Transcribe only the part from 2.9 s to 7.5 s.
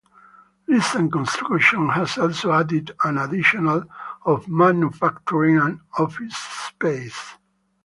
an additional of manufacturing and office space.